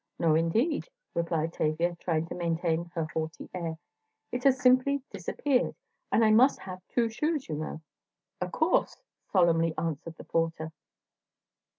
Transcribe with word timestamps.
"No, 0.17 0.33
indeed," 0.33 0.89
replied 1.13 1.53
Tavia, 1.53 1.95
trying 1.97 2.25
to 2.25 2.33
maintain 2.33 2.85
her 2.95 3.05
haughty 3.13 3.51
air, 3.53 3.77
"it 4.31 4.43
has 4.45 4.59
simply 4.59 5.03
disappeared, 5.11 5.75
and 6.11 6.25
I 6.25 6.31
must 6.31 6.57
have 6.61 6.81
two 6.87 7.07
shoes, 7.07 7.47
you 7.47 7.53
know." 7.53 7.81
"O' 8.41 8.49
course," 8.49 9.03
solemnly 9.31 9.75
answered 9.77 10.15
the 10.17 10.23
porter. 10.23 10.71